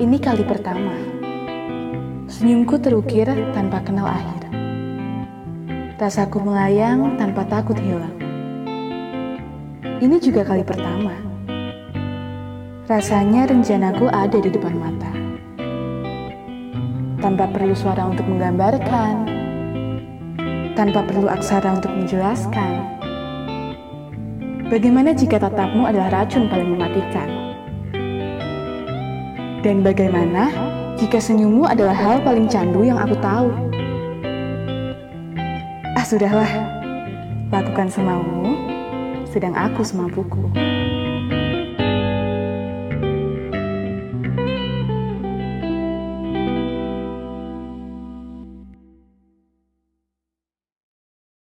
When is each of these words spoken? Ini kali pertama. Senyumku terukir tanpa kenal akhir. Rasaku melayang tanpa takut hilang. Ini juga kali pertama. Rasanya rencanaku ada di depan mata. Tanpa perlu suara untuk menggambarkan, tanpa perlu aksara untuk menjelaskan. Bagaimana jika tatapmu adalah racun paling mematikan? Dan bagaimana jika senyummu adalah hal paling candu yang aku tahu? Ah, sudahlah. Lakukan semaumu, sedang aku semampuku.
Ini 0.00 0.16
kali 0.16 0.40
pertama. 0.48 0.96
Senyumku 2.24 2.80
terukir 2.80 3.28
tanpa 3.52 3.84
kenal 3.84 4.08
akhir. 4.08 4.48
Rasaku 6.00 6.40
melayang 6.40 7.20
tanpa 7.20 7.44
takut 7.44 7.76
hilang. 7.76 8.16
Ini 10.00 10.16
juga 10.16 10.48
kali 10.48 10.64
pertama. 10.64 11.12
Rasanya 12.88 13.52
rencanaku 13.52 14.08
ada 14.08 14.40
di 14.40 14.48
depan 14.48 14.74
mata. 14.80 15.12
Tanpa 17.20 17.52
perlu 17.52 17.76
suara 17.76 18.08
untuk 18.08 18.24
menggambarkan, 18.24 19.14
tanpa 20.72 21.04
perlu 21.04 21.28
aksara 21.28 21.68
untuk 21.68 21.92
menjelaskan. 21.92 22.80
Bagaimana 24.72 25.12
jika 25.12 25.36
tatapmu 25.36 25.84
adalah 25.84 26.24
racun 26.24 26.48
paling 26.48 26.72
mematikan? 26.72 27.51
Dan 29.62 29.86
bagaimana 29.86 30.50
jika 30.98 31.22
senyummu 31.22 31.70
adalah 31.70 31.94
hal 31.94 32.18
paling 32.26 32.50
candu 32.50 32.82
yang 32.82 32.98
aku 32.98 33.14
tahu? 33.22 33.46
Ah, 35.94 36.02
sudahlah. 36.02 36.50
Lakukan 37.46 37.86
semaumu, 37.86 38.58
sedang 39.30 39.54
aku 39.54 39.86
semampuku. 39.86 40.50